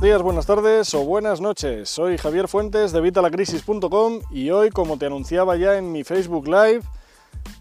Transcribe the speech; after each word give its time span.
días, 0.00 0.20
buenas 0.20 0.46
tardes 0.46 0.92
o 0.94 1.04
buenas 1.04 1.40
noches. 1.40 1.88
Soy 1.88 2.18
Javier 2.18 2.48
Fuentes 2.48 2.92
de 2.92 3.00
Vitalacrisis.com 3.00 4.20
y 4.30 4.50
hoy, 4.50 4.70
como 4.70 4.98
te 4.98 5.06
anunciaba 5.06 5.56
ya 5.56 5.78
en 5.78 5.90
mi 5.90 6.04
Facebook 6.04 6.46
Live, 6.46 6.82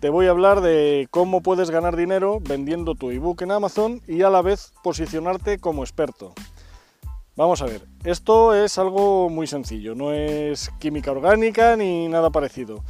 te 0.01 0.09
voy 0.09 0.27
a 0.27 0.31
hablar 0.31 0.61
de 0.61 1.07
cómo 1.11 1.41
puedes 1.41 1.69
ganar 1.69 1.95
dinero 1.95 2.39
vendiendo 2.41 2.95
tu 2.95 3.11
ebook 3.11 3.41
en 3.41 3.51
Amazon 3.51 4.01
y 4.07 4.23
a 4.23 4.29
la 4.29 4.41
vez 4.41 4.73
posicionarte 4.83 5.59
como 5.59 5.83
experto. 5.83 6.33
Vamos 7.37 7.61
a 7.61 7.65
ver, 7.65 7.81
esto 8.03 8.53
es 8.53 8.77
algo 8.77 9.29
muy 9.29 9.47
sencillo, 9.47 9.95
no 9.95 10.11
es 10.11 10.69
química 10.79 11.11
orgánica 11.11 11.75
ni 11.75 12.07
nada 12.09 12.31
parecido. 12.31 12.83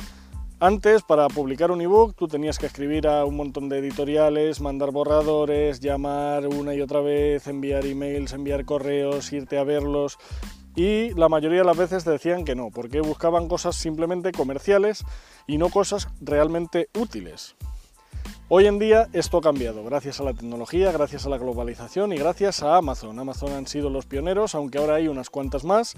Antes, 0.61 1.03
para 1.03 1.27
publicar 1.27 1.69
un 1.69 1.81
ebook, 1.81 2.15
tú 2.15 2.29
tenías 2.29 2.57
que 2.57 2.67
escribir 2.67 3.09
a 3.09 3.25
un 3.25 3.35
montón 3.35 3.67
de 3.67 3.79
editoriales, 3.79 4.61
mandar 4.61 4.91
borradores, 4.91 5.81
llamar 5.81 6.47
una 6.47 6.73
y 6.73 6.79
otra 6.79 7.01
vez, 7.01 7.47
enviar 7.47 7.85
emails, 7.85 8.31
enviar 8.31 8.63
correos, 8.63 9.33
irte 9.33 9.57
a 9.57 9.65
verlos. 9.65 10.17
Y 10.73 11.13
la 11.15 11.27
mayoría 11.27 11.59
de 11.59 11.65
las 11.65 11.75
veces 11.75 12.05
decían 12.05 12.45
que 12.45 12.55
no, 12.55 12.69
porque 12.69 13.01
buscaban 13.01 13.49
cosas 13.49 13.75
simplemente 13.75 14.31
comerciales 14.31 15.03
y 15.45 15.57
no 15.57 15.69
cosas 15.69 16.07
realmente 16.21 16.87
útiles. 16.97 17.57
Hoy 18.47 18.67
en 18.67 18.79
día 18.79 19.09
esto 19.11 19.39
ha 19.39 19.41
cambiado, 19.41 19.83
gracias 19.83 20.21
a 20.21 20.23
la 20.23 20.33
tecnología, 20.33 20.91
gracias 20.93 21.25
a 21.25 21.29
la 21.29 21.37
globalización 21.37 22.13
y 22.13 22.17
gracias 22.17 22.63
a 22.63 22.77
Amazon. 22.77 23.19
Amazon 23.19 23.51
han 23.51 23.67
sido 23.67 23.89
los 23.89 24.05
pioneros, 24.05 24.55
aunque 24.55 24.77
ahora 24.77 24.95
hay 24.95 25.09
unas 25.09 25.29
cuantas 25.29 25.65
más, 25.65 25.95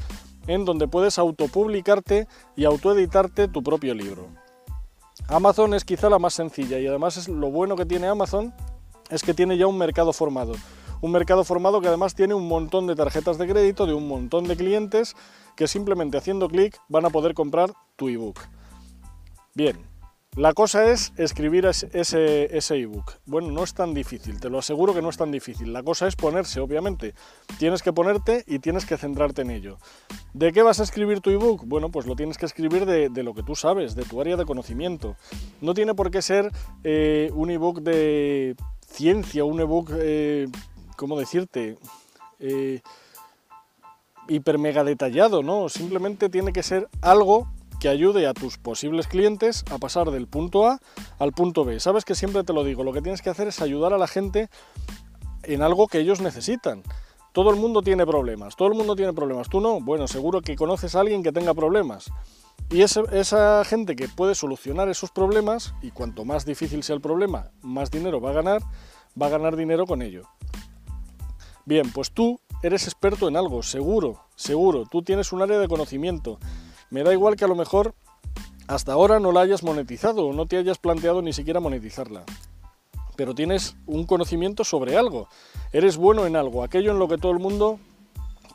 en 0.48 0.66
donde 0.66 0.88
puedes 0.88 1.20
autopublicarte 1.20 2.28
y 2.56 2.66
autoeditarte 2.66 3.48
tu 3.50 3.62
propio 3.62 3.94
libro. 3.94 4.47
Amazon 5.28 5.74
es 5.74 5.84
quizá 5.84 6.10
la 6.10 6.20
más 6.20 6.34
sencilla 6.34 6.80
y 6.80 6.88
además 6.88 7.18
es 7.18 7.28
lo 7.28 7.52
bueno 7.52 7.76
que 7.76 7.86
tiene 7.86 8.08
Amazon 8.08 8.54
es 9.10 9.24
que 9.24 9.34
tiene 9.34 9.58
ya 9.58 9.68
un 9.68 9.78
mercado 9.78 10.14
formado. 10.14 10.54
Un 11.02 11.12
mercado 11.12 11.44
formado 11.44 11.82
que 11.82 11.88
además 11.88 12.16
tiene 12.16 12.34
un 12.34 12.48
montón 12.48 12.88
de 12.88 12.96
tarjetas 12.96 13.38
de 13.38 13.48
crédito 13.48 13.86
de 13.86 13.94
un 13.94 14.08
montón 14.08 14.46
de 14.46 14.56
clientes 14.56 15.16
que 15.56 15.68
simplemente 15.68 16.18
haciendo 16.18 16.50
clic 16.50 16.80
van 16.88 17.06
a 17.06 17.10
poder 17.10 17.34
comprar 17.34 17.74
tu 17.96 18.10
ebook. 18.10 18.40
Bien, 19.54 19.78
la 20.38 20.54
cosa 20.54 20.92
es 20.92 21.14
escribir 21.18 21.66
ese, 21.66 22.48
ebook. 22.70 23.14
Bueno, 23.26 23.50
no 23.50 23.64
es 23.64 23.74
tan 23.74 23.96
difícil, 23.96 24.40
te 24.40 24.52
lo 24.52 24.60
aseguro 24.60 24.94
que 24.94 25.02
no 25.02 25.10
es 25.10 25.18
tan 25.18 25.32
difícil. 25.32 25.74
La 25.74 25.82
cosa 25.82 26.08
es 26.08 26.16
ponerse, 26.16 26.60
obviamente. 26.60 27.16
Tienes 27.58 27.82
que 27.82 27.92
ponerte 27.92 28.44
y 28.46 28.60
tienes 28.60 28.86
que 28.86 28.98
centrarte 28.98 29.42
en 29.42 29.50
ello. 29.50 29.80
¿De 30.34 30.54
qué 30.54 30.62
vas 30.62 30.80
a 30.80 30.84
escribir 30.84 31.22
tu 31.22 31.32
ebook? 31.32 31.66
Bueno, 31.66 31.90
pues 31.90 32.06
lo 32.06 32.16
tienes 32.16 32.38
que 32.38 32.46
escribir 32.46 32.86
de, 32.86 33.24
lo 33.24 33.34
que 33.34 33.42
tú 33.42 33.56
sabes, 33.56 33.96
de 33.96 34.04
tu 34.04 34.22
área 34.22 34.38
de 34.38 34.46
conocimiento. 34.46 35.16
No 35.60 35.74
tiene 35.74 35.96
por 35.96 36.12
qué 36.12 36.22
ser 36.22 36.52
eh, 36.84 37.32
un 37.34 37.50
ebook 37.50 37.82
de 37.82 38.56
ciencia, 38.86 39.44
un 39.44 39.60
ebook, 39.60 39.90
eh, 39.96 40.48
¿cómo 40.98 41.18
decirte? 41.18 41.80
Eh, 42.40 42.82
hiper 44.28 44.60
mega 44.60 44.84
detallado, 44.84 45.42
¿no? 45.42 45.68
Simplemente 45.68 46.30
tiene 46.30 46.54
que 46.54 46.62
ser 46.62 46.88
algo 47.02 47.48
que 47.80 47.90
ayude 47.90 48.28
a 48.28 48.34
tus 48.34 48.58
posibles 48.58 49.08
clientes 49.08 49.64
a 49.72 49.78
pasar 49.78 50.12
del 50.12 50.28
punto 50.28 50.68
A 50.68 50.80
al 51.20 51.32
punto 51.32 51.66
B. 51.66 51.80
Sabes 51.80 52.06
que 52.06 52.16
siempre 52.16 52.44
te 52.44 52.54
lo 52.54 52.64
digo, 52.64 52.84
lo 52.84 52.94
que 52.94 53.02
tienes 53.02 53.22
que 53.22 53.30
hacer 53.30 53.48
es 53.48 53.62
ayudar 53.62 53.94
a 53.94 53.98
la 53.98 54.08
gente 54.08 54.50
en 55.44 55.62
algo 55.62 55.88
que 55.88 56.00
ellos 56.00 56.22
necesitan. 56.22 56.84
Todo 57.34 57.52
el 57.52 57.56
mundo 57.56 57.84
tiene 57.84 58.06
problemas, 58.06 58.56
todo 58.56 58.68
el 58.70 58.74
mundo 58.74 58.96
tiene 58.96 59.14
problemas. 59.14 59.48
Tú 59.48 59.62
no, 59.62 59.80
bueno, 59.80 60.08
seguro 60.08 60.42
que 60.42 60.56
conoces 60.56 60.96
a 60.96 61.02
alguien 61.02 61.22
que 61.22 61.32
tenga 61.32 61.54
problemas. 61.54 62.12
Y 62.70 62.82
esa 62.82 63.64
gente 63.64 63.96
que 63.96 64.10
puede 64.10 64.34
solucionar 64.34 64.90
esos 64.90 65.12
problemas, 65.12 65.74
y 65.82 65.92
cuanto 65.92 66.26
más 66.26 66.46
difícil 66.46 66.84
sea 66.84 66.96
el 66.96 67.02
problema, 67.02 67.52
más 67.62 67.92
dinero 67.92 68.20
va 68.20 68.32
a 68.32 68.34
ganar, 68.34 68.62
va 69.22 69.28
a 69.28 69.30
ganar 69.30 69.56
dinero 69.56 69.86
con 69.86 70.02
ello. 70.02 70.24
Bien, 71.66 71.92
pues 71.92 72.12
tú 72.12 72.40
eres 72.64 72.86
experto 72.86 73.28
en 73.28 73.38
algo, 73.38 73.62
seguro, 73.62 74.26
seguro. 74.36 74.86
Tú 74.90 75.04
tienes 75.04 75.32
un 75.32 75.42
área 75.42 75.60
de 75.60 75.68
conocimiento 75.68 76.40
me 76.90 77.04
da 77.04 77.14
igual 77.14 77.36
que 77.36 77.46
a 77.46 77.48
lo 77.48 77.56
mejor 77.56 77.94
hasta 78.68 78.94
ahora 78.94 79.20
no 79.20 79.32
la 79.32 79.42
hayas 79.42 79.64
monetizado 79.64 80.28
o 80.28 80.34
no 80.34 80.46
te 80.46 80.58
hayas 80.58 80.78
planteado 80.78 81.22
ni 81.22 81.34
siquiera 81.34 81.60
monetizarla. 81.60 82.24
Pero 83.16 83.34
tienes 83.34 83.76
un 83.86 84.06
conocimiento 84.06 84.64
sobre 84.64 84.98
algo. 84.98 85.28
Eres 85.72 85.98
bueno 85.98 86.26
en 86.26 86.36
algo, 86.36 86.64
aquello 86.64 86.92
en 86.92 87.00
lo 87.00 87.08
que 87.08 87.18
todo 87.18 87.32
el 87.32 87.40
mundo 87.40 87.80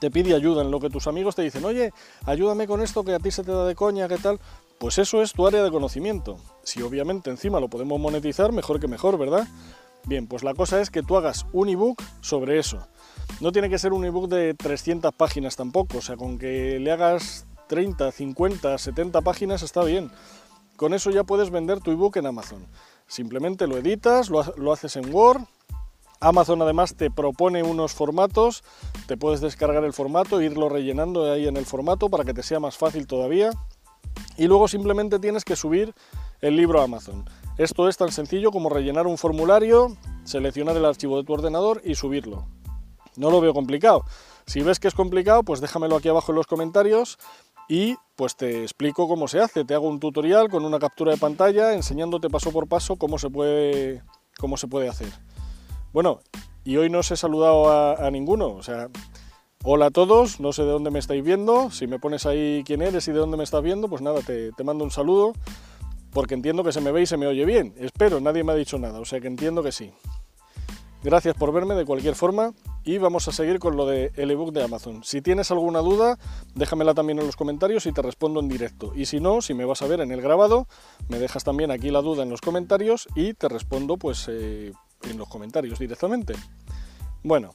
te 0.00 0.10
pide 0.10 0.34
ayuda, 0.34 0.62
en 0.62 0.70
lo 0.70 0.80
que 0.80 0.90
tus 0.90 1.06
amigos 1.06 1.36
te 1.36 1.42
dicen, 1.42 1.64
oye, 1.64 1.92
ayúdame 2.26 2.66
con 2.66 2.82
esto 2.82 3.04
que 3.04 3.14
a 3.14 3.18
ti 3.18 3.30
se 3.30 3.44
te 3.44 3.52
da 3.52 3.64
de 3.64 3.74
coña, 3.74 4.08
¿qué 4.08 4.18
tal? 4.18 4.40
Pues 4.78 4.98
eso 4.98 5.22
es 5.22 5.32
tu 5.32 5.46
área 5.46 5.62
de 5.62 5.70
conocimiento. 5.70 6.38
Si 6.64 6.82
obviamente 6.82 7.30
encima 7.30 7.60
lo 7.60 7.68
podemos 7.68 8.00
monetizar, 8.00 8.50
mejor 8.50 8.80
que 8.80 8.88
mejor, 8.88 9.16
¿verdad? 9.16 9.46
Bien, 10.04 10.26
pues 10.26 10.42
la 10.42 10.54
cosa 10.54 10.80
es 10.80 10.90
que 10.90 11.04
tú 11.04 11.16
hagas 11.16 11.46
un 11.52 11.68
ebook 11.68 12.02
sobre 12.20 12.58
eso. 12.58 12.88
No 13.40 13.52
tiene 13.52 13.70
que 13.70 13.78
ser 13.78 13.92
un 13.92 14.04
ebook 14.04 14.28
de 14.28 14.54
300 14.54 15.14
páginas 15.14 15.54
tampoco, 15.54 15.98
o 15.98 16.02
sea, 16.02 16.16
con 16.16 16.36
que 16.36 16.80
le 16.80 16.90
hagas 16.90 17.46
30, 17.68 18.12
50, 18.12 18.78
70 18.78 19.20
páginas 19.22 19.62
está 19.62 19.82
bien. 19.84 20.10
Con 20.76 20.94
eso 20.94 21.10
ya 21.10 21.24
puedes 21.24 21.50
vender 21.50 21.80
tu 21.80 21.90
ebook 21.90 22.16
en 22.16 22.26
Amazon. 22.26 22.66
Simplemente 23.06 23.66
lo 23.66 23.76
editas, 23.76 24.30
lo, 24.30 24.72
haces 24.72 24.96
en 24.96 25.14
Word. 25.14 25.42
Amazon 26.20 26.62
además 26.62 26.94
te 26.94 27.10
propone 27.10 27.62
unos 27.62 27.92
formatos, 27.92 28.62
te 29.06 29.16
puedes 29.16 29.40
descargar 29.40 29.84
el 29.84 29.92
formato 29.92 30.40
e 30.40 30.46
irlo 30.46 30.68
rellenando 30.68 31.30
ahí 31.30 31.48
en 31.48 31.56
el 31.56 31.66
formato 31.66 32.08
para 32.08 32.24
que 32.24 32.32
te 32.32 32.42
sea 32.42 32.60
más 32.60 32.76
fácil 32.76 33.06
todavía. 33.06 33.50
Y 34.36 34.46
luego 34.46 34.68
simplemente 34.68 35.18
tienes 35.18 35.44
que 35.44 35.56
subir 35.56 35.94
el 36.40 36.56
libro 36.56 36.80
a 36.80 36.84
Amazon. 36.84 37.24
Esto 37.58 37.88
es 37.88 37.96
tan 37.96 38.10
sencillo 38.10 38.50
como 38.50 38.68
rellenar 38.68 39.06
un 39.06 39.18
formulario, 39.18 39.96
seleccionar 40.24 40.76
el 40.76 40.84
archivo 40.84 41.18
de 41.18 41.24
tu 41.24 41.32
ordenador 41.32 41.82
y 41.84 41.96
subirlo. 41.96 42.46
No 43.16 43.30
lo 43.30 43.40
veo 43.40 43.52
complicado. 43.52 44.04
Si 44.46 44.62
ves 44.62 44.80
que 44.80 44.88
es 44.88 44.94
complicado, 44.94 45.42
pues 45.42 45.60
déjamelo 45.60 45.96
aquí 45.96 46.08
abajo 46.08 46.32
en 46.32 46.36
los 46.36 46.46
comentarios 46.46 47.18
y 47.72 47.96
pues 48.16 48.36
te 48.36 48.60
explico 48.60 49.08
cómo 49.08 49.28
se 49.28 49.40
hace. 49.40 49.64
Te 49.64 49.72
hago 49.72 49.88
un 49.88 49.98
tutorial 49.98 50.50
con 50.50 50.66
una 50.66 50.78
captura 50.78 51.12
de 51.12 51.16
pantalla 51.16 51.72
enseñándote 51.72 52.28
paso 52.28 52.52
por 52.52 52.68
paso 52.68 52.96
cómo 52.96 53.16
se 53.18 53.30
puede, 53.30 54.02
cómo 54.38 54.58
se 54.58 54.68
puede 54.68 54.90
hacer. 54.90 55.08
Bueno, 55.90 56.20
y 56.64 56.76
hoy 56.76 56.90
no 56.90 56.98
os 56.98 57.10
he 57.10 57.16
saludado 57.16 57.96
a, 57.98 58.10
ninguno, 58.10 58.48
o 58.48 58.62
sea, 58.62 58.90
hola 59.64 59.86
a 59.86 59.90
todos, 59.90 60.38
no 60.38 60.52
sé 60.52 60.64
de 60.64 60.68
dónde 60.68 60.90
me 60.90 60.98
estáis 60.98 61.24
viendo, 61.24 61.70
si 61.70 61.86
me 61.86 61.98
pones 61.98 62.26
ahí 62.26 62.62
quién 62.66 62.82
eres 62.82 63.08
y 63.08 63.12
de 63.12 63.18
dónde 63.18 63.38
me 63.38 63.44
estás 63.44 63.62
viendo, 63.62 63.88
pues 63.88 64.02
nada, 64.02 64.20
te, 64.20 64.52
te 64.52 64.64
mando 64.64 64.84
un 64.84 64.90
saludo, 64.90 65.32
porque 66.12 66.34
entiendo 66.34 66.64
que 66.64 66.72
se 66.72 66.82
me 66.82 66.92
ve 66.92 67.00
y 67.00 67.06
se 67.06 67.16
me 67.16 67.26
oye 67.26 67.46
bien, 67.46 67.74
espero, 67.78 68.20
nadie 68.20 68.44
me 68.44 68.52
ha 68.52 68.54
dicho 68.54 68.78
nada, 68.78 69.00
o 69.00 69.06
sea 69.06 69.18
que 69.18 69.28
entiendo 69.28 69.62
que 69.62 69.72
sí. 69.72 69.92
Gracias 71.02 71.34
por 71.36 71.52
verme 71.52 71.74
de 71.74 71.86
cualquier 71.86 72.16
forma 72.16 72.52
y 72.84 72.98
vamos 72.98 73.28
a 73.28 73.32
seguir 73.32 73.58
con 73.58 73.76
lo 73.76 73.86
del 73.86 74.12
el 74.16 74.30
ebook 74.30 74.52
de 74.52 74.62
Amazon. 74.62 75.04
Si 75.04 75.22
tienes 75.22 75.50
alguna 75.50 75.80
duda, 75.80 76.18
déjamela 76.54 76.94
también 76.94 77.18
en 77.18 77.26
los 77.26 77.36
comentarios 77.36 77.86
y 77.86 77.92
te 77.92 78.02
respondo 78.02 78.40
en 78.40 78.48
directo. 78.48 78.92
Y 78.94 79.06
si 79.06 79.20
no, 79.20 79.42
si 79.42 79.54
me 79.54 79.64
vas 79.64 79.82
a 79.82 79.86
ver 79.86 80.00
en 80.00 80.10
el 80.10 80.20
grabado, 80.20 80.66
me 81.08 81.18
dejas 81.18 81.44
también 81.44 81.70
aquí 81.70 81.90
la 81.90 82.02
duda 82.02 82.22
en 82.22 82.30
los 82.30 82.40
comentarios 82.40 83.08
y 83.14 83.34
te 83.34 83.48
respondo 83.48 83.96
pues 83.96 84.26
eh, 84.28 84.72
en 85.02 85.18
los 85.18 85.28
comentarios 85.28 85.78
directamente. 85.78 86.34
Bueno, 87.22 87.54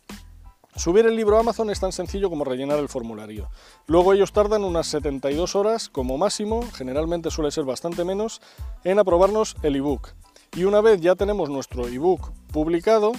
subir 0.75 1.05
el 1.05 1.15
libro 1.15 1.37
a 1.37 1.41
Amazon 1.41 1.69
es 1.69 1.79
tan 1.79 1.91
sencillo 1.91 2.29
como 2.29 2.45
rellenar 2.45 2.79
el 2.79 2.87
formulario. 2.87 3.49
Luego 3.85 4.13
ellos 4.13 4.31
tardan 4.31 4.63
unas 4.63 4.87
72 4.87 5.55
horas 5.55 5.89
como 5.89 6.17
máximo, 6.17 6.63
generalmente 6.73 7.31
suele 7.31 7.51
ser 7.51 7.65
bastante 7.65 8.05
menos, 8.05 8.41
en 8.83 8.99
aprobarnos 8.99 9.55
el 9.63 9.75
ebook. 9.75 10.09
Y 10.55 10.63
una 10.63 10.81
vez 10.81 11.01
ya 11.01 11.15
tenemos 11.15 11.49
nuestro 11.49 11.87
ebook 11.87 12.31
publicado, 12.51 13.11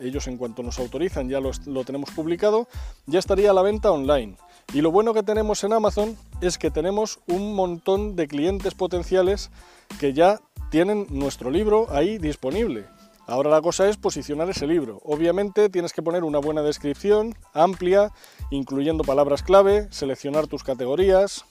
ellos 0.00 0.26
en 0.26 0.36
cuanto 0.36 0.62
nos 0.62 0.78
autorizan 0.78 1.28
ya 1.28 1.40
lo, 1.40 1.84
tenemos 1.84 2.10
publicado, 2.10 2.68
ya 3.06 3.18
estaría 3.18 3.50
a 3.50 3.54
la 3.54 3.62
venta 3.62 3.90
online. 3.90 4.36
Y 4.72 4.80
lo 4.80 4.90
bueno 4.90 5.14
que 5.14 5.22
tenemos 5.22 5.62
en 5.64 5.72
Amazon 5.72 6.16
es 6.40 6.58
que 6.58 6.70
tenemos 6.70 7.20
un 7.26 7.54
montón 7.54 8.16
de 8.16 8.28
clientes 8.28 8.74
potenciales 8.74 9.50
que 9.98 10.12
ya 10.12 10.40
tienen 10.70 11.06
nuestro 11.10 11.50
libro 11.50 11.86
ahí 11.90 12.18
disponible. 12.18 12.86
Ahora 13.26 13.50
la 13.50 13.62
cosa 13.62 13.88
es 13.88 13.96
posicionar 13.96 14.48
ese 14.50 14.66
libro. 14.66 15.00
Obviamente 15.04 15.68
tienes 15.68 15.92
que 15.92 16.02
poner 16.02 16.24
una 16.24 16.38
buena 16.38 16.62
descripción, 16.62 17.34
amplia, 17.52 18.12
incluyendo 18.50 19.04
palabras 19.04 19.42
clave, 19.42 19.88
seleccionar 19.90 20.46
tus 20.46 20.64
categorías. 20.64 21.44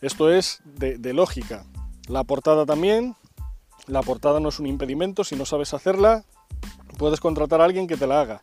Esto 0.00 0.30
es 0.30 0.60
de, 0.64 0.98
de 0.98 1.12
lógica. 1.12 1.64
La 2.06 2.22
portada 2.24 2.66
también. 2.66 3.16
La 3.86 4.02
portada 4.02 4.40
no 4.40 4.48
es 4.48 4.58
un 4.58 4.66
impedimento, 4.66 5.22
si 5.22 5.36
no 5.36 5.46
sabes 5.46 5.72
hacerla, 5.72 6.24
puedes 6.96 7.20
contratar 7.20 7.60
a 7.60 7.64
alguien 7.64 7.86
que 7.86 7.96
te 7.96 8.06
la 8.06 8.20
haga. 8.20 8.42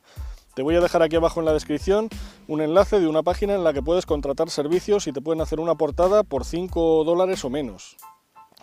Te 0.55 0.61
voy 0.61 0.75
a 0.75 0.81
dejar 0.81 1.01
aquí 1.01 1.15
abajo 1.15 1.39
en 1.39 1.45
la 1.47 1.53
descripción 1.53 2.09
un 2.47 2.61
enlace 2.61 2.99
de 2.99 3.07
una 3.07 3.23
página 3.23 3.55
en 3.55 3.63
la 3.63 3.73
que 3.73 3.81
puedes 3.81 4.05
contratar 4.05 4.49
servicios 4.49 5.07
y 5.07 5.11
te 5.11 5.21
pueden 5.21 5.41
hacer 5.41 5.59
una 5.59 5.75
portada 5.75 6.23
por 6.23 6.45
5 6.45 7.03
dólares 7.03 7.43
o 7.43 7.49
menos. 7.49 7.97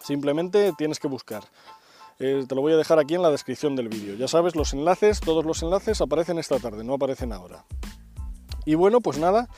Simplemente 0.03 0.73
tienes 0.79 1.01
que 1.01 1.09
buscar. 1.09 1.43
Eh, 2.21 2.45
te 2.47 2.55
lo 2.55 2.61
voy 2.61 2.75
a 2.75 2.77
dejar 2.77 2.99
aquí 2.99 3.15
en 3.15 3.23
la 3.23 3.31
descripción 3.31 3.75
del 3.75 3.89
vídeo. 3.89 4.15
Ya 4.15 4.29
sabes, 4.29 4.55
los 4.55 4.73
enlaces, 4.73 5.21
todos 5.21 5.45
los 5.45 5.63
enlaces 5.63 6.01
aparecen 6.01 6.39
esta 6.39 6.59
tarde, 6.59 6.85
no 6.85 6.95
aparecen 6.95 7.33
ahora. 7.33 7.65
Y 8.65 8.75
bueno, 8.75 9.01
pues 9.01 9.19
nada, 9.19 9.49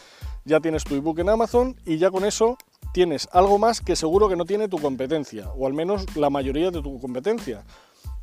ya 0.44 0.60
tienes 0.60 0.84
tu 0.84 0.94
ebook 0.94 1.18
en 1.18 1.28
Amazon 1.28 1.76
y 1.84 1.98
ya 1.98 2.10
con 2.10 2.24
eso 2.24 2.56
tienes 2.92 3.28
algo 3.32 3.58
más 3.58 3.80
que 3.80 3.96
seguro 3.96 4.28
que 4.28 4.36
no 4.36 4.44
tiene 4.44 4.68
tu 4.68 4.78
competencia, 4.78 5.50
o 5.56 5.66
al 5.66 5.74
menos 5.74 6.16
la 6.16 6.30
mayoría 6.30 6.70
de 6.70 6.82
tu 6.82 7.00
competencia. 7.00 7.64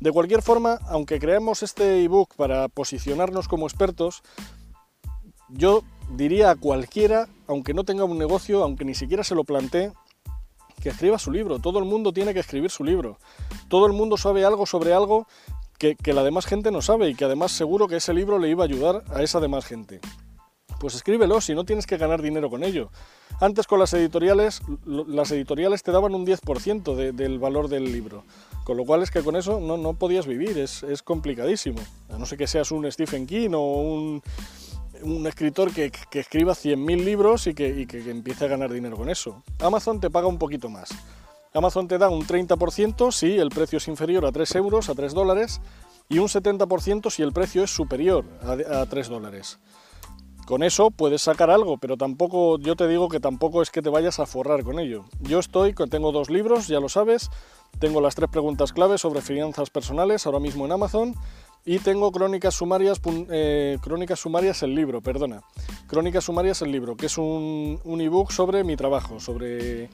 De 0.00 0.12
cualquier 0.12 0.42
forma, 0.42 0.78
aunque 0.88 1.18
creemos 1.18 1.62
este 1.62 2.02
ebook 2.02 2.34
para 2.36 2.68
posicionarnos 2.68 3.48
como 3.48 3.66
expertos, 3.66 4.22
yo 5.48 5.82
diría 6.16 6.50
a 6.50 6.56
cualquiera, 6.56 7.28
aunque 7.46 7.74
no 7.74 7.84
tenga 7.84 8.04
un 8.04 8.18
negocio, 8.18 8.62
aunque 8.62 8.84
ni 8.84 8.94
siquiera 8.94 9.24
se 9.24 9.34
lo 9.34 9.44
plantee, 9.44 9.92
que 10.80 10.88
escriba 10.88 11.18
su 11.18 11.30
libro. 11.30 11.58
Todo 11.58 11.78
el 11.78 11.84
mundo 11.84 12.12
tiene 12.12 12.32
que 12.34 12.40
escribir 12.40 12.70
su 12.70 12.84
libro. 12.84 13.18
Todo 13.68 13.86
el 13.86 13.92
mundo 13.92 14.16
sabe 14.16 14.44
algo 14.44 14.66
sobre 14.66 14.94
algo 14.94 15.26
que, 15.78 15.96
la 16.12 16.22
demás 16.22 16.46
gente 16.46 16.70
no 16.70 16.82
sabe 16.82 17.08
y 17.08 17.14
que 17.14 17.24
además 17.24 17.52
seguro 17.52 17.88
que 17.88 17.96
ese 17.96 18.12
libro 18.12 18.38
le 18.38 18.48
iba 18.50 18.64
a 18.64 18.66
ayudar 18.66 19.04
a 19.14 19.22
esa 19.22 19.40
demás 19.40 19.64
gente. 19.64 20.00
Pues 20.80 20.94
escríbelo 20.94 21.40
si 21.42 21.54
no 21.54 21.64
tienes 21.64 21.86
que 21.86 21.98
ganar 21.98 22.22
dinero 22.22 22.48
con 22.50 22.64
ello. 22.64 22.90
Antes 23.38 23.66
con 23.66 23.78
las 23.78 23.92
editoriales, 23.92 24.62
las 24.86 25.30
editoriales 25.30 25.82
te 25.82 25.92
daban 25.92 26.14
un 26.14 26.26
10% 26.26 27.12
del 27.12 27.38
valor 27.38 27.68
del 27.68 27.84
libro. 27.84 28.24
Con 28.64 28.78
lo 28.78 28.86
cual 28.86 29.02
es 29.02 29.10
que 29.10 29.22
con 29.22 29.36
eso 29.36 29.60
no, 29.60 29.76
no 29.76 29.92
podías 29.94 30.26
vivir, 30.26 30.58
es, 30.58 30.82
es 30.82 31.02
complicadísimo. 31.02 31.80
A 32.08 32.16
no 32.16 32.24
ser 32.24 32.38
que 32.38 32.46
seas 32.46 32.72
un 32.72 32.90
Stephen 32.90 33.26
King 33.26 33.50
o 33.52 33.82
un, 33.82 34.22
un 35.02 35.26
escritor 35.26 35.72
que, 35.72 35.92
escriba 36.12 36.54
100.000 36.54 37.04
libros 37.04 37.46
y, 37.46 37.54
que, 37.54 37.86
empiece 38.10 38.46
a 38.46 38.48
ganar 38.48 38.72
dinero 38.72 38.96
con 38.96 39.10
eso. 39.10 39.42
Amazon 39.58 40.00
te 40.00 40.10
paga 40.10 40.26
un 40.26 40.38
poquito 40.38 40.68
más. 40.68 40.90
Amazon 41.52 41.88
te 41.88 41.98
da 41.98 42.08
un 42.08 42.26
30% 42.26 43.12
si 43.12 43.36
el 43.36 43.50
precio 43.50 43.78
es 43.78 43.88
inferior 43.88 44.24
a 44.24 44.32
3 44.32 44.54
euros, 44.56 44.88
a 44.88 44.94
3 44.94 45.12
dólares, 45.12 45.60
y 46.08 46.18
un 46.18 46.28
70% 46.28 47.10
si 47.10 47.22
el 47.22 47.32
precio 47.32 47.64
es 47.64 47.70
superior 47.70 48.24
a 48.42 48.86
3 48.86 49.08
dólares. 49.08 49.58
Con 50.50 50.64
eso 50.64 50.90
puedes 50.90 51.22
sacar 51.22 51.48
algo, 51.48 51.78
pero 51.78 51.96
tampoco, 51.96 52.58
yo 52.58 52.74
te 52.74 52.88
digo 52.88 53.08
que 53.08 53.20
tampoco 53.20 53.62
es 53.62 53.70
que 53.70 53.82
te 53.82 53.88
vayas 53.88 54.18
a 54.18 54.26
forrar 54.26 54.64
con 54.64 54.80
ello. 54.80 55.04
Yo 55.20 55.38
estoy, 55.38 55.72
tengo 55.88 56.10
dos 56.10 56.28
libros, 56.28 56.66
ya 56.66 56.80
lo 56.80 56.88
sabes, 56.88 57.30
tengo 57.78 58.00
las 58.00 58.16
tres 58.16 58.28
preguntas 58.30 58.72
claves 58.72 59.00
sobre 59.00 59.20
finanzas 59.20 59.70
personales 59.70 60.26
ahora 60.26 60.40
mismo 60.40 60.64
en 60.64 60.72
Amazon 60.72 61.14
y 61.64 61.78
tengo 61.78 62.10
Crónicas 62.10 62.56
Sumarias, 62.56 63.00
eh, 63.30 63.78
Crónicas 63.80 64.18
Sumarias 64.18 64.64
el 64.64 64.74
libro, 64.74 65.00
perdona. 65.00 65.40
Crónicas 65.86 66.24
Sumarias 66.24 66.62
el 66.62 66.72
libro, 66.72 66.96
que 66.96 67.06
es 67.06 67.16
un, 67.16 67.78
un 67.84 68.00
ebook 68.00 68.32
sobre 68.32 68.64
mi 68.64 68.74
trabajo, 68.74 69.20
sobre 69.20 69.88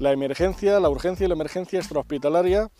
la 0.00 0.12
emergencia, 0.12 0.80
la 0.80 0.88
urgencia 0.88 1.26
y 1.26 1.28
la 1.28 1.34
emergencia 1.34 1.78
extrahospitalaria 1.78 2.70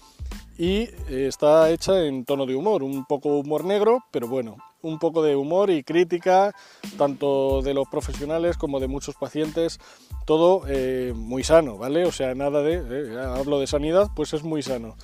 y 0.59 0.89
eh, 1.09 1.27
está 1.29 1.71
hecha 1.71 2.05
en 2.05 2.25
tono 2.25 2.47
de 2.47 2.57
humor, 2.57 2.83
un 2.83 3.05
poco 3.05 3.39
humor 3.39 3.65
negro, 3.65 3.99
pero 4.11 4.27
bueno, 4.27 4.57
un 4.83 4.99
poco 4.99 5.23
de 5.23 5.37
humor 5.37 5.71
y 5.71 5.85
crítica, 5.85 6.53
tanto 6.97 7.63
de 7.63 7.75
los 7.75 7.87
profesionales 7.89 8.57
como 8.57 8.81
de 8.81 8.89
muchos 8.89 9.15
pacientes, 9.15 9.79
todo 10.27 10.63
eh, 10.67 11.13
muy 11.15 11.45
sano, 11.45 11.77
¿vale? 11.77 12.07
O 12.07 12.13
sea, 12.13 12.35
nada 12.35 12.63
de, 12.63 13.23
hablo 13.23 13.61
de 13.61 13.67
sanidad, 13.67 14.09
pues 14.17 14.33
es 14.33 14.43
muy 14.43 14.63
sano 14.63 14.97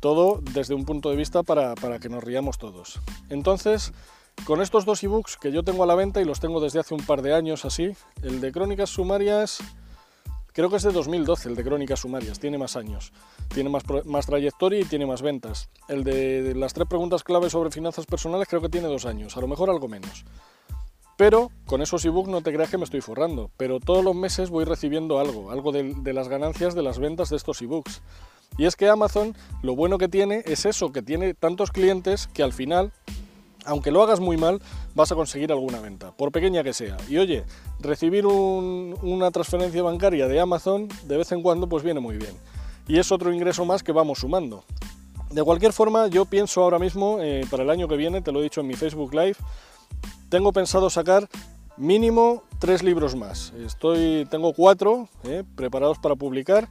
todo 0.00 0.40
desde 0.54 0.74
un 0.74 0.84
punto 0.84 1.10
de 1.10 1.16
vista 1.16 1.42
para, 1.42 1.74
que 2.00 2.08
nos 2.08 2.24
riamos 2.24 2.58
todos. 2.58 3.00
Entonces, 3.28 3.92
con 4.44 4.62
estos 4.62 4.86
dos 4.86 5.02
ebooks 5.04 5.36
que 5.36 5.52
yo 5.52 5.62
tengo 5.62 5.84
a 5.84 5.86
la 5.86 5.94
venta 5.94 6.20
y 6.20 6.24
los 6.24 6.40
tengo 6.40 6.60
desde 6.60 6.80
hace 6.80 6.94
un 6.94 7.04
par 7.04 7.22
de 7.22 7.34
años 7.34 7.64
así, 7.64 7.92
el 8.22 8.40
de 8.40 8.50
Crónicas 8.50 8.90
Sumarias, 8.90 9.60
creo 10.60 10.68
que 10.68 10.76
es 10.76 10.82
de 10.82 10.92
2012, 10.92 11.48
el 11.48 11.56
de 11.56 11.64
Crónicas 11.64 12.00
Sumarias, 12.00 12.38
tiene 12.38 12.58
más 12.58 12.76
años, 12.76 13.14
tiene 13.48 13.70
más, 13.70 13.82
más 14.04 14.26
trayectoria 14.26 14.78
y 14.78 14.84
tiene 14.84 15.06
más 15.06 15.22
ventas. 15.22 15.70
El 15.88 16.04
de 16.04 16.54
las 16.54 16.74
tres 16.74 16.86
preguntas 16.86 17.24
clave 17.24 17.48
sobre 17.48 17.70
finanzas 17.70 18.04
personales 18.04 18.46
creo 18.46 18.60
que 18.60 18.68
tiene 18.68 18.86
dos 18.86 19.06
años, 19.06 19.38
a 19.38 19.40
lo 19.40 19.48
mejor 19.48 19.70
algo 19.70 19.88
menos. 19.88 20.26
Pero 21.16 21.50
con 21.64 21.80
esos 21.80 22.04
ebooks 22.04 22.28
no 22.28 22.42
te 22.42 22.52
creas 22.52 22.68
que 22.68 22.76
me 22.76 22.84
estoy 22.84 23.00
forrando, 23.00 23.50
pero 23.56 23.80
todos 23.80 24.04
los 24.04 24.14
meses 24.14 24.50
voy 24.50 24.66
recibiendo 24.66 25.18
algo, 25.18 25.50
algo 25.50 25.72
de, 25.72 25.94
de 25.94 26.12
las 26.12 26.28
ganancias 26.28 26.74
de 26.74 26.82
las 26.82 26.98
ventas 26.98 27.30
de 27.30 27.36
estos 27.36 27.62
ebooks. 27.62 28.02
Y 28.58 28.66
es 28.66 28.76
que 28.76 28.86
Amazon 28.90 29.34
lo 29.62 29.74
bueno 29.74 29.96
que 29.96 30.08
tiene 30.08 30.42
es 30.44 30.66
eso, 30.66 30.92
que 30.92 31.00
tiene 31.00 31.32
tantos 31.32 31.70
clientes 31.70 32.26
que 32.26 32.42
al 32.42 32.52
final, 32.52 32.92
aunque 33.64 33.90
lo 33.90 34.02
hagas 34.02 34.20
muy 34.20 34.36
mal, 34.36 34.60
vas 34.94 35.12
a 35.12 35.14
conseguir 35.14 35.52
alguna 35.52 35.80
venta, 35.80 36.12
por 36.12 36.32
pequeña 36.32 36.62
que 36.62 36.72
sea. 36.72 36.96
Y 37.08 37.18
oye, 37.18 37.44
recibir 37.78 38.26
una 38.26 39.30
transferencia 39.30 39.82
bancaria 39.82 40.26
de 40.28 40.40
Amazon 40.40 40.88
de 41.04 41.16
vez 41.16 41.32
en 41.32 41.42
cuando 41.42 41.68
pues 41.68 41.82
viene 41.82 42.00
muy 42.00 42.16
bien. 42.16 42.34
Y 42.88 42.98
es 42.98 43.12
otro 43.12 43.32
ingreso 43.32 43.64
más 43.64 43.82
que 43.82 43.92
vamos 43.92 44.20
sumando. 44.20 44.64
De 45.30 45.42
cualquier 45.42 45.72
forma, 45.72 46.08
yo 46.08 46.24
pienso 46.24 46.62
ahora 46.62 46.78
mismo, 46.78 47.18
eh, 47.20 47.46
para 47.50 47.62
el 47.62 47.70
año 47.70 47.86
que 47.86 47.96
viene, 47.96 48.20
te 48.20 48.32
lo 48.32 48.40
he 48.40 48.42
dicho 48.42 48.62
en 48.62 48.66
mi 48.66 48.74
Facebook 48.74 49.14
Live, 49.14 49.36
tengo 50.28 50.52
pensado 50.52 50.90
sacar 50.90 51.28
mínimo 51.76 52.42
tres 52.58 52.82
libros 52.82 53.14
más. 53.14 53.52
Estoy, 53.64 54.26
tengo 54.28 54.52
cuatro 54.52 55.08
eh, 55.24 55.44
preparados 55.54 55.98
para 55.98 56.16
publicar 56.16 56.68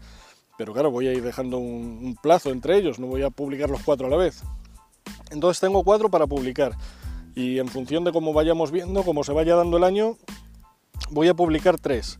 pero 0.60 0.74
claro, 0.74 0.92
voy 0.92 1.08
a 1.08 1.14
ir 1.14 1.24
dejando 1.24 1.58
un, 1.58 2.18
plazo 2.22 2.50
entre 2.50 2.76
ellos, 2.76 3.00
no 3.00 3.08
voy 3.08 3.24
a 3.24 3.30
publicar 3.30 3.70
los 3.70 3.82
cuatro 3.82 4.08
a 4.08 4.10
la 4.10 4.18
vez. 4.18 4.44
Entonces 5.32 5.60
tengo 5.60 5.84
cuatro 5.84 6.10
para 6.10 6.28
publicar 6.28 6.76
y 7.36 7.60
en 7.60 7.68
función 7.68 8.04
de 8.04 8.12
cómo 8.12 8.34
vayamos 8.34 8.72
viendo, 8.72 9.04
cómo 9.04 9.24
se 9.24 9.34
vaya 9.34 9.56
dando 9.56 9.78
el 9.78 9.84
año, 9.84 10.18
voy 11.10 11.28
a 11.28 11.34
publicar 11.34 11.80
tres. 11.80 12.20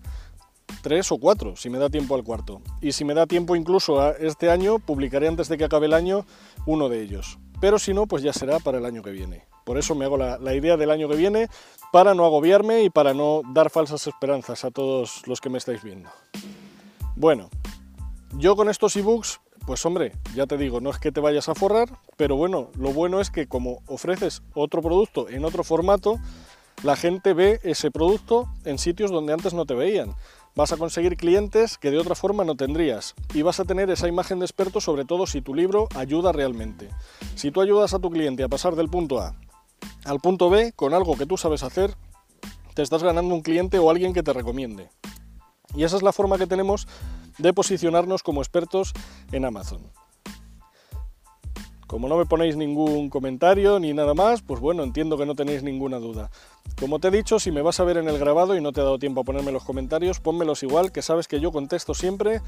Tres 0.82 1.12
o 1.12 1.18
cuatro, 1.18 1.56
si 1.56 1.70
me 1.70 1.78
da 1.78 1.90
tiempo 1.90 2.16
al 2.16 2.24
cuarto. 2.24 2.62
Y 2.80 2.94
si 2.94 3.04
me 3.04 3.14
da 3.14 3.26
tiempo 3.26 3.56
incluso 3.56 4.00
a 4.00 4.12
este 4.12 4.50
año, 4.50 4.80
publicaré 4.80 5.28
antes 5.28 5.50
de 5.50 5.58
que 5.58 5.66
acabe 5.66 5.88
el 5.88 5.94
año 5.94 6.26
uno 6.66 6.88
de 6.88 7.02
ellos. 7.02 7.38
Pero 7.60 7.80
si 7.80 7.94
no, 7.94 8.06
pues 8.06 8.24
ya 8.24 8.32
será 8.32 8.60
para 8.60 8.78
el 8.78 8.86
año 8.86 9.02
que 9.02 9.12
viene. 9.12 9.46
Por 9.66 9.78
eso 9.78 9.94
me 9.94 10.06
hago 10.06 10.16
la, 10.16 10.38
la 10.38 10.56
idea 10.56 10.78
del 10.78 10.92
año 10.92 11.10
que 11.10 11.18
viene, 11.18 11.50
para 11.92 12.14
no 12.14 12.26
agobiarme 12.26 12.84
y 12.84 12.90
para 12.90 13.14
no 13.14 13.42
dar 13.54 13.70
falsas 13.70 14.08
esperanzas 14.08 14.64
a 14.64 14.72
todos 14.72 15.28
los 15.28 15.42
que 15.42 15.50
me 15.50 15.58
estáis 15.58 15.84
viendo. 15.84 16.10
Bueno, 17.16 17.50
yo 18.38 18.56
con 18.56 18.70
estos 18.70 18.96
ebooks, 18.96 19.42
pues 19.66 19.86
hombre, 19.86 20.14
ya 20.36 20.46
te 20.46 20.58
digo, 20.58 20.82
no 20.82 20.90
es 20.90 21.00
que 21.00 21.12
te 21.12 21.20
vayas 21.20 21.50
a 21.50 21.56
forrar, 21.56 21.90
pero 22.18 22.36
bueno, 22.36 22.70
lo 22.78 22.92
bueno 22.92 23.22
es 23.22 23.30
que 23.30 23.48
como 23.48 23.82
ofreces 23.88 24.42
otro 24.54 24.82
producto 24.82 25.30
en 25.30 25.46
otro 25.46 25.64
formato, 25.64 26.20
la 26.84 26.96
gente 26.96 27.34
ve 27.34 27.60
ese 27.64 27.92
producto 27.92 28.48
en 28.66 28.78
sitios 28.78 29.12
donde 29.12 29.34
antes 29.34 29.54
no 29.54 29.66
te 29.66 29.74
veían. 29.74 30.16
Vas 30.56 30.72
a 30.72 30.78
conseguir 30.78 31.16
clientes 31.16 31.78
que 31.78 31.92
de 31.92 32.00
otra 32.00 32.16
forma 32.16 32.44
no 32.44 32.56
tendrías 32.56 33.14
y 33.34 33.42
vas 33.44 33.60
a 33.60 33.66
tener 33.66 33.90
esa 33.90 34.08
imagen 34.08 34.40
de 34.40 34.46
experto 34.46 34.82
sobre 34.82 35.06
todo 35.06 35.28
si 35.28 35.42
tu 35.42 35.54
libro 35.54 35.88
ayuda 35.96 36.32
realmente. 36.32 36.90
Si 37.36 37.52
tú 37.52 37.62
ayudas 37.62 37.94
a 37.94 38.00
tu 38.00 38.10
cliente 38.10 38.44
a 38.44 38.50
pasar 38.50 38.76
del 38.76 38.90
punto 38.90 39.20
A 39.20 39.36
al 40.06 40.20
punto 40.20 40.50
B 40.50 40.74
con 40.74 40.94
algo 40.94 41.16
que 41.18 41.26
tú 41.26 41.38
sabes 41.38 41.64
hacer, 41.64 41.96
te 42.74 42.82
estás 42.82 43.04
ganando 43.04 43.34
un 43.34 43.42
cliente 43.42 43.80
o 43.80 43.90
alguien 43.90 44.14
que 44.14 44.24
te 44.24 44.34
recomiende. 44.34 44.90
Y 45.76 45.84
esa 45.84 45.98
es 45.98 46.04
la 46.04 46.14
forma 46.14 46.38
que 46.38 46.48
tenemos 46.48 46.88
de 47.40 47.54
posicionarnos 47.54 48.24
como 48.24 48.42
expertos 48.42 48.94
en 49.32 49.46
Amazon. 49.46 49.82
Como 51.88 52.08
no 52.08 52.18
me 52.18 52.28
ponéis 52.28 52.56
ningún 52.56 53.10
comentario 53.10 53.80
ni 53.80 53.94
nada 53.94 54.14
más, 54.14 54.44
pues 54.44 54.62
bueno, 54.62 54.84
entiendo 54.84 55.18
que 55.18 55.26
no 55.26 55.34
tenéis 55.34 55.64
ninguna 55.64 55.98
duda. 55.98 56.30
Como 56.80 57.00
te 57.00 57.08
he 57.08 57.12
dicho, 57.12 57.40
si 57.40 57.52
me 57.52 57.64
vas 57.64 57.80
a 57.80 57.84
ver 57.84 57.98
en 57.98 58.08
el 58.08 58.20
grabado 58.20 58.56
y 58.56 58.62
no 58.62 58.72
te 58.72 58.82
he 58.82 58.84
dado 58.84 59.00
tiempo 59.00 59.22
a 59.22 59.24
ponerme 59.24 59.52
los 59.52 59.64
comentarios, 59.64 60.20
pónmelos 60.20 60.62
igual, 60.62 60.92
que 60.92 61.02
sabes 61.02 61.28
que 61.28 61.40
yo 61.40 61.52
contesto 61.52 61.96
siempre 61.96 62.42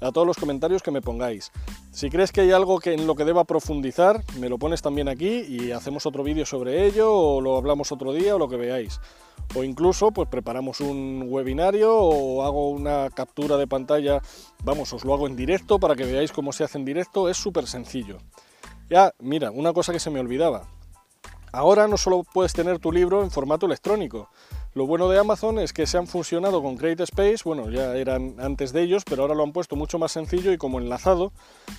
a 0.00 0.12
todos 0.12 0.26
los 0.26 0.36
comentarios 0.36 0.82
que 0.82 0.90
me 0.90 1.00
pongáis. 1.00 1.52
Si 1.92 2.10
crees 2.10 2.32
que 2.32 2.42
hay 2.42 2.52
algo 2.52 2.78
que 2.78 2.94
en 2.94 3.06
lo 3.06 3.14
que 3.14 3.24
deba 3.24 3.44
profundizar, 3.44 4.22
me 4.38 4.48
lo 4.48 4.58
pones 4.58 4.82
también 4.82 5.08
aquí 5.08 5.44
y 5.48 5.72
hacemos 5.72 6.06
otro 6.06 6.22
vídeo 6.22 6.46
sobre 6.46 6.86
ello 6.86 7.12
o 7.12 7.40
lo 7.40 7.56
hablamos 7.56 7.92
otro 7.92 8.12
día 8.12 8.36
o 8.36 8.38
lo 8.38 8.48
que 8.48 8.56
veáis 8.56 9.00
o 9.54 9.62
incluso 9.62 10.10
pues 10.10 10.28
preparamos 10.28 10.80
un 10.80 11.26
webinario 11.28 11.94
o 11.94 12.42
hago 12.42 12.70
una 12.70 13.10
captura 13.10 13.56
de 13.56 13.66
pantalla, 13.66 14.20
vamos, 14.64 14.92
os 14.92 15.04
lo 15.04 15.14
hago 15.14 15.26
en 15.26 15.36
directo 15.36 15.78
para 15.78 15.94
que 15.94 16.04
veáis 16.04 16.32
cómo 16.32 16.52
se 16.52 16.64
hace 16.64 16.78
en 16.78 16.84
directo, 16.84 17.28
es 17.28 17.36
súper 17.36 17.66
sencillo. 17.66 18.18
Ya, 18.88 19.12
mira, 19.18 19.50
una 19.50 19.72
cosa 19.72 19.92
que 19.92 20.00
se 20.00 20.10
me 20.10 20.20
olvidaba. 20.20 20.68
Ahora 21.52 21.88
no 21.88 21.96
solo 21.96 22.22
puedes 22.22 22.52
tener 22.52 22.78
tu 22.78 22.92
libro 22.92 23.22
en 23.22 23.30
formato 23.30 23.66
electrónico. 23.66 24.28
Lo 24.76 24.86
bueno 24.86 25.08
de 25.08 25.18
Amazon 25.18 25.58
es 25.58 25.72
que 25.72 25.86
se 25.86 25.96
han 25.96 26.06
fusionado 26.06 26.62
con 26.62 26.76
CreateSpace, 26.76 27.38
bueno, 27.46 27.70
ya 27.70 27.96
eran 27.96 28.34
antes 28.38 28.74
de 28.74 28.82
ellos, 28.82 29.04
pero 29.08 29.22
ahora 29.22 29.34
lo 29.34 29.42
han 29.42 29.52
puesto 29.52 29.74
mucho 29.74 29.98
más 29.98 30.12
sencillo 30.12 30.52
y 30.52 30.58
como 30.58 30.78
enlazado, 30.78 31.32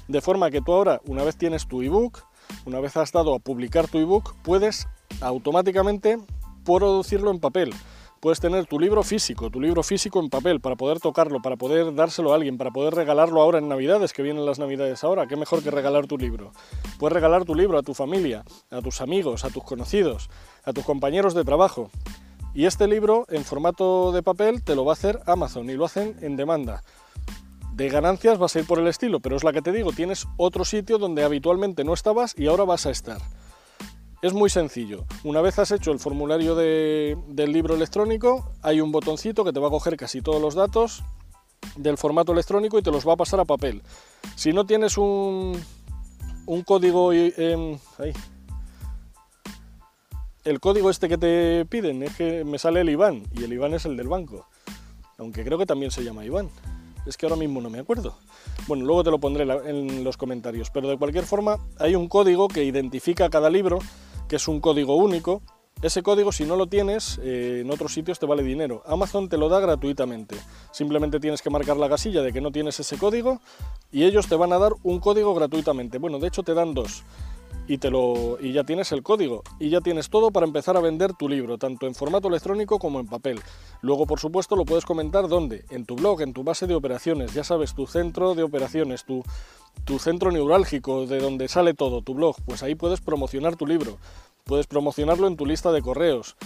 de 0.08 0.20
forma 0.20 0.50
que 0.50 0.62
tú 0.62 0.74
ahora, 0.74 1.00
una 1.06 1.24
vez 1.24 1.38
tienes 1.38 1.68
tu 1.68 1.84
ebook, 1.84 2.24
una 2.66 2.80
vez 2.80 2.98
has 2.98 3.12
dado 3.12 3.36
a 3.36 3.40
publicar 3.40 3.88
tu 3.88 4.00
ebook, 4.00 4.34
puedes 4.42 4.88
automáticamente 5.22 6.18
producirlo 6.66 7.30
en 7.30 7.40
papel. 7.40 7.72
Puedes 8.20 8.40
tener 8.40 8.66
tu 8.66 8.80
libro 8.80 9.04
físico, 9.04 9.52
tu 9.52 9.62
libro 9.62 9.84
físico 9.84 10.20
en 10.20 10.32
papel, 10.32 10.60
para 10.60 10.76
poder 10.76 11.00
tocarlo, 11.00 11.40
para 11.40 11.56
poder 11.56 11.94
dárselo 11.94 12.32
a 12.32 12.36
alguien, 12.36 12.58
para 12.58 12.72
poder 12.72 12.96
regalarlo 12.96 13.44
ahora 13.44 13.60
en 13.60 13.70
Navidades, 13.70 14.12
que 14.12 14.24
vienen 14.24 14.44
las 14.44 14.58
Navidades 14.58 15.04
ahora. 15.04 15.28
Qué 15.28 15.36
mejor 15.36 15.62
que 15.62 15.70
regalar 15.70 16.08
tu 16.08 16.18
libro. 16.18 16.52
Puedes 16.98 17.14
regalar 17.14 17.46
tu 17.46 17.54
libro 17.54 17.78
a 17.78 17.84
tu 17.84 17.94
familia, 17.94 18.44
a 18.72 18.82
tus 18.82 19.02
amigos, 19.02 19.46
a 19.46 19.52
tus 19.52 19.64
conocidos, 19.64 20.32
a 20.64 20.74
tus 20.74 20.84
compañeros 20.84 21.36
de 21.36 21.44
trabajo. 21.44 21.92
Y 22.58 22.66
este 22.66 22.88
libro 22.88 23.28
en 23.30 23.46
formato 23.46 24.12
de 24.12 24.24
papel 24.24 24.64
te 24.64 24.74
lo 24.74 24.84
va 24.84 24.94
a 24.94 24.94
hacer 24.94 25.20
Amazon 25.28 25.70
y 25.70 25.74
lo 25.74 25.86
hacen 25.86 26.18
en 26.22 26.36
demanda. 26.36 26.82
De 27.74 27.88
ganancias 27.88 28.40
vas 28.40 28.56
a 28.56 28.60
ir 28.62 28.66
por 28.66 28.80
el 28.80 28.88
estilo, 28.88 29.20
pero 29.20 29.36
es 29.36 29.44
la 29.44 29.54
que 29.54 29.62
te 29.62 29.72
digo, 29.72 29.92
tienes 29.92 30.26
otro 30.38 30.66
sitio 30.66 30.98
donde 30.98 31.24
habitualmente 31.24 31.84
no 31.84 31.94
estabas 31.94 32.34
y 32.36 32.48
ahora 32.48 32.64
vas 32.64 32.88
a 32.88 32.90
estar. 32.90 33.20
Es 34.24 34.34
muy 34.34 34.50
sencillo. 34.50 35.06
Una 35.24 35.42
vez 35.42 35.60
has 35.60 35.70
hecho 35.70 35.92
el 35.92 36.00
formulario 36.00 36.56
del 36.56 37.52
libro 37.52 37.76
electrónico, 37.76 38.52
hay 38.64 38.82
un 38.82 38.92
botoncito 38.92 39.46
que 39.46 39.54
te 39.54 39.60
va 39.60 39.68
a 39.68 39.70
coger 39.70 39.96
casi 39.96 40.24
todos 40.24 40.42
los 40.42 40.56
datos 40.56 41.04
del 41.76 42.00
formato 42.00 42.32
electrónico 42.32 42.80
y 42.80 42.82
te 42.82 42.90
los 42.90 43.08
va 43.08 43.14
a 43.14 43.18
pasar 43.18 43.40
a 43.40 43.46
papel. 43.46 43.84
Si 44.36 44.52
no 44.52 44.66
tienes 44.66 44.98
un, 44.98 45.64
un 46.48 46.64
código 46.64 47.14
en, 47.14 47.80
el 50.48 50.62
código 50.62 50.90
este 50.90 51.10
que 51.10 51.18
te 51.18 51.66
piden 51.66 52.04
es 52.04 52.16
que 52.16 52.46
me 52.46 52.58
sale 52.58 52.82
el 52.82 52.90
Iván 52.90 53.24
y 53.34 53.44
el 53.44 53.52
Iván 53.52 53.74
es 53.74 53.86
el 53.86 53.98
del 53.98 54.08
banco. 54.08 54.48
Aunque 55.18 55.44
creo 55.44 55.58
que 55.58 55.66
también 55.66 55.92
se 55.92 56.04
llama 56.04 56.24
Iván. 56.24 56.50
Es 57.06 57.18
que 57.18 57.26
ahora 57.26 57.36
mismo 57.36 57.60
no 57.60 57.70
me 57.70 57.80
acuerdo. 57.80 58.16
Bueno, 58.68 58.86
luego 58.86 59.04
te 59.04 59.12
lo 59.12 59.20
pondré 59.20 59.44
en 59.44 60.04
los 60.04 60.16
comentarios. 60.16 60.70
Pero 60.70 60.88
de 60.88 60.98
cualquier 60.98 61.26
forma, 61.26 61.58
hay 61.80 61.96
un 61.96 62.08
código 62.08 62.48
que 62.48 62.64
identifica 62.64 63.30
cada 63.30 63.50
libro, 63.50 63.80
que 64.30 64.38
es 64.38 64.48
un 64.48 64.62
código 64.62 64.96
único. 64.96 65.42
Ese 65.82 66.02
código, 66.02 66.32
si 66.32 66.46
no 66.46 66.56
lo 66.56 66.68
tienes, 66.68 67.20
eh, 67.24 67.62
en 67.64 67.72
otros 67.72 67.94
sitios 67.94 68.18
te 68.18 68.26
vale 68.26 68.42
dinero. 68.42 68.84
Amazon 68.86 69.30
te 69.30 69.38
lo 69.38 69.50
da 69.50 69.60
gratuitamente. 69.60 70.38
Simplemente 70.72 71.20
tienes 71.20 71.42
que 71.42 71.50
marcar 71.50 71.78
la 71.78 71.90
casilla 71.90 72.22
de 72.22 72.32
que 72.32 72.42
no 72.42 72.52
tienes 72.52 72.80
ese 72.80 72.98
código 72.98 73.42
y 73.92 74.06
ellos 74.06 74.28
te 74.28 74.36
van 74.36 74.54
a 74.54 74.60
dar 74.60 74.74
un 74.84 75.00
código 75.00 75.36
gratuitamente. 75.36 75.98
Bueno, 75.98 76.20
de 76.20 76.28
hecho 76.28 76.44
te 76.44 76.54
dan 76.54 76.74
dos 76.74 77.04
y, 77.68 78.52
ya 78.52 78.64
tienes 78.64 78.92
el 78.92 79.04
código 79.04 79.44
y 79.60 79.70
ya 79.70 79.82
tienes 79.82 80.10
todo 80.10 80.32
para 80.32 80.46
empezar 80.46 80.78
a 80.78 80.82
vender 80.82 81.14
tu 81.14 81.28
libro, 81.28 81.58
tanto 81.58 81.86
en 81.86 81.96
formato 81.96 82.28
electrónico 82.30 82.80
como 82.80 83.00
en 83.00 83.08
papel. 83.08 83.42
Luego, 83.82 84.06
por 84.06 84.20
supuesto, 84.20 84.56
lo 84.56 84.66
puedes 84.66 84.86
comentar 84.86 85.28
donde, 85.28 85.66
en 85.70 85.86
tu 85.86 85.96
blog, 85.96 86.22
en 86.22 86.34
tu 86.34 86.44
base 86.44 86.68
de 86.68 86.76
operaciones, 86.76 87.34
ya 87.34 87.44
sabes, 87.44 87.74
tu 87.74 87.86
centro 87.86 88.36
de 88.36 88.44
operaciones, 88.44 89.04
tu, 89.04 89.24
tu 89.86 90.00
centro 90.00 90.32
neurálgico, 90.32 91.06
de 91.06 91.20
donde 91.20 91.48
sale 91.48 91.74
todo, 91.74 92.02
tu 92.02 92.14
blog, 92.14 92.38
pues 92.46 92.64
ahí 92.64 92.76
puedes 92.76 93.02
promocionar 93.02 93.56
tu 93.56 93.68
libro, 93.68 93.98
puedes 94.46 94.68
promocionarlo 94.68 95.28
en 95.28 95.36
tu 95.36 95.46
lista 95.46 95.72
de 95.72 95.82
correos, 95.82 96.38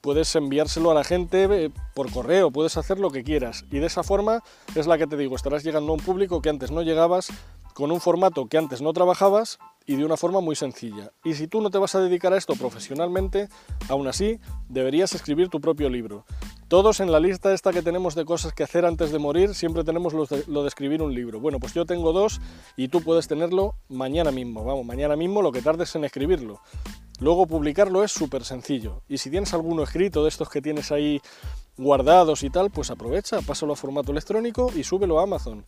puedes 0.00 0.34
enviárselo 0.34 0.90
a 0.90 0.94
la 0.94 1.04
gente 1.04 1.44
eh, 1.44 1.70
por 1.94 2.10
correo, 2.10 2.50
puedes 2.50 2.76
hacer 2.76 2.98
lo 2.98 3.10
que 3.10 3.22
quieras. 3.22 3.64
Y 3.70 3.78
de 3.78 3.86
esa 3.86 4.02
forma 4.02 4.42
es 4.74 4.86
la 4.86 4.98
que 4.98 5.06
te 5.06 5.16
digo, 5.16 5.36
estarás 5.36 5.62
llegando 5.62 5.92
a 5.92 5.94
un 5.94 6.00
público 6.00 6.40
que 6.40 6.48
antes 6.48 6.70
no 6.70 6.82
llegabas, 6.82 7.28
con 7.74 7.90
un 7.90 8.00
formato 8.00 8.46
que 8.46 8.58
antes 8.58 8.82
no 8.82 8.92
trabajabas 8.92 9.58
y 9.86 9.96
de 9.96 10.04
una 10.04 10.16
forma 10.16 10.40
muy 10.40 10.56
sencilla. 10.56 11.12
Y 11.24 11.34
si 11.34 11.46
tú 11.46 11.60
no 11.60 11.70
te 11.70 11.78
vas 11.78 11.94
a 11.94 12.00
dedicar 12.00 12.32
a 12.32 12.36
esto 12.36 12.54
profesionalmente, 12.54 13.48
aún 13.88 14.06
así 14.08 14.38
deberías 14.68 15.14
escribir 15.14 15.48
tu 15.48 15.60
propio 15.60 15.88
libro. 15.88 16.24
Todos 16.68 17.00
en 17.00 17.12
la 17.12 17.20
lista 17.20 17.52
esta 17.52 17.72
que 17.72 17.82
tenemos 17.82 18.14
de 18.14 18.24
cosas 18.24 18.54
que 18.54 18.62
hacer 18.62 18.86
antes 18.86 19.12
de 19.12 19.18
morir, 19.18 19.54
siempre 19.54 19.84
tenemos 19.84 20.14
lo 20.14 20.24
de, 20.26 20.68
escribir 20.68 21.02
un 21.02 21.14
libro. 21.14 21.40
Bueno, 21.40 21.58
pues 21.60 21.74
yo 21.74 21.84
tengo 21.84 22.12
dos 22.12 22.40
y 22.76 22.88
tú 22.88 23.02
puedes 23.02 23.28
tenerlo 23.28 23.74
mañana 23.88 24.30
mismo. 24.30 24.64
Vamos, 24.64 24.86
mañana 24.86 25.16
mismo 25.16 25.42
lo 25.42 25.52
que 25.52 25.60
tardes 25.60 25.94
en 25.96 26.04
escribirlo. 26.04 26.60
Luego 27.20 27.46
publicarlo 27.46 28.02
es 28.02 28.10
súper 28.10 28.44
sencillo. 28.44 29.02
Y 29.08 29.18
si 29.18 29.30
tienes 29.30 29.52
alguno 29.54 29.82
escrito 29.82 30.22
de 30.22 30.28
estos 30.28 30.48
que 30.48 30.62
tienes 30.62 30.90
ahí 30.90 31.20
guardados 31.76 32.42
y 32.42 32.50
tal, 32.50 32.70
pues 32.70 32.90
aprovecha, 32.90 33.40
pásalo 33.40 33.72
a 33.72 33.76
formato 33.76 34.12
electrónico 34.12 34.70
y 34.74 34.84
súbelo 34.84 35.18
a 35.18 35.24
Amazon. 35.24 35.64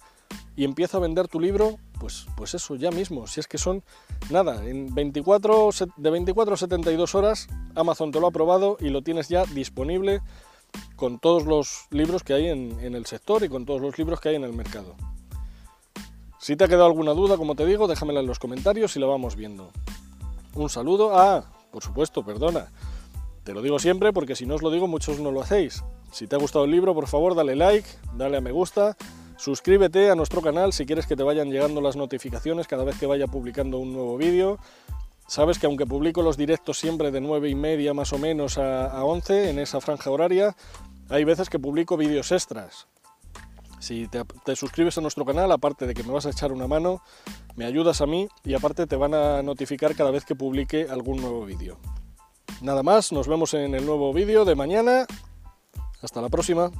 Y 0.56 0.64
empieza 0.64 0.98
a 0.98 1.00
vender 1.00 1.28
tu 1.28 1.40
libro, 1.40 1.78
pues, 1.98 2.26
pues 2.36 2.54
eso, 2.54 2.76
ya 2.76 2.90
mismo. 2.90 3.26
Si 3.26 3.40
es 3.40 3.46
que 3.46 3.58
son, 3.58 3.82
nada, 4.30 4.64
en 4.66 4.94
24, 4.94 5.70
de 5.96 6.10
24 6.10 6.54
a 6.54 6.56
72 6.56 7.14
horas, 7.14 7.48
Amazon 7.74 8.12
te 8.12 8.20
lo 8.20 8.26
ha 8.26 8.30
aprobado 8.30 8.76
y 8.80 8.90
lo 8.90 9.02
tienes 9.02 9.28
ya 9.28 9.44
disponible 9.46 10.20
con 10.96 11.18
todos 11.18 11.44
los 11.44 11.86
libros 11.90 12.22
que 12.22 12.34
hay 12.34 12.48
en, 12.48 12.78
en 12.80 12.94
el 12.94 13.06
sector 13.06 13.44
y 13.44 13.48
con 13.48 13.64
todos 13.64 13.80
los 13.80 13.98
libros 13.98 14.20
que 14.20 14.30
hay 14.30 14.36
en 14.36 14.44
el 14.44 14.52
mercado. 14.52 14.94
Si 16.38 16.56
te 16.56 16.64
ha 16.64 16.68
quedado 16.68 16.86
alguna 16.86 17.12
duda, 17.12 17.36
como 17.36 17.54
te 17.54 17.64
digo, 17.64 17.88
déjamela 17.88 18.20
en 18.20 18.26
los 18.26 18.38
comentarios 18.38 18.96
y 18.96 19.00
la 19.00 19.06
vamos 19.06 19.34
viendo. 19.34 19.70
Un 20.54 20.68
saludo. 20.68 21.18
Ah, 21.18 21.44
por 21.70 21.82
supuesto, 21.82 22.24
perdona. 22.24 22.68
Te 23.44 23.52
lo 23.52 23.60
digo 23.60 23.78
siempre 23.78 24.12
porque 24.12 24.34
si 24.34 24.46
no 24.46 24.54
os 24.54 24.62
lo 24.62 24.70
digo 24.70 24.88
muchos 24.88 25.20
no 25.20 25.30
lo 25.30 25.42
hacéis. 25.42 25.84
Si 26.10 26.26
te 26.26 26.34
ha 26.34 26.38
gustado 26.38 26.64
el 26.64 26.70
libro, 26.70 26.94
por 26.94 27.06
favor, 27.06 27.34
dale 27.34 27.54
like, 27.54 27.88
dale 28.16 28.38
a 28.38 28.40
me 28.40 28.52
gusta, 28.52 28.96
suscríbete 29.36 30.10
a 30.10 30.14
nuestro 30.14 30.40
canal 30.40 30.72
si 30.72 30.86
quieres 30.86 31.06
que 31.06 31.14
te 31.14 31.22
vayan 31.22 31.50
llegando 31.50 31.82
las 31.82 31.96
notificaciones 31.96 32.66
cada 32.66 32.84
vez 32.84 32.98
que 32.98 33.06
vaya 33.06 33.26
publicando 33.26 33.78
un 33.78 33.92
nuevo 33.92 34.16
vídeo. 34.16 34.58
Sabes 35.26 35.58
que 35.58 35.66
aunque 35.66 35.86
publico 35.86 36.22
los 36.22 36.38
directos 36.38 36.78
siempre 36.78 37.10
de 37.10 37.20
9 37.20 37.50
y 37.50 37.54
media 37.54 37.92
más 37.92 38.12
o 38.14 38.18
menos 38.18 38.56
a, 38.56 39.04
11 39.04 39.50
en 39.50 39.58
esa 39.58 39.80
franja 39.80 40.10
horaria, 40.10 40.56
hay 41.10 41.24
veces 41.24 41.50
que 41.50 41.58
publico 41.58 41.98
vídeos 41.98 42.32
extras. 42.32 42.86
Si 43.78 44.08
te, 44.08 44.24
te, 44.44 44.56
suscribes 44.56 44.96
a 44.96 45.02
nuestro 45.02 45.26
canal, 45.26 45.52
aparte 45.52 45.86
de 45.86 45.92
que 45.92 46.02
me 46.02 46.12
vas 46.12 46.24
a 46.24 46.30
echar 46.30 46.50
una 46.50 46.66
mano, 46.66 47.02
me 47.56 47.66
ayudas 47.66 48.00
a 48.00 48.06
mí 48.06 48.28
y 48.42 48.54
aparte 48.54 48.86
te 48.86 48.96
van 48.96 49.12
a 49.12 49.42
notificar 49.42 49.94
cada 49.94 50.10
vez 50.10 50.24
que 50.24 50.34
publique 50.34 50.86
algún 50.88 51.20
nuevo 51.20 51.44
vídeo. 51.44 51.78
Nada 52.60 52.82
más, 52.82 53.12
nos 53.12 53.28
vemos 53.28 53.54
en 53.54 53.74
el 53.74 53.84
nuevo 53.84 54.12
vídeo 54.12 54.44
de 54.44 54.54
mañana. 54.54 55.06
Hasta 56.02 56.20
la 56.20 56.28
próxima. 56.28 56.70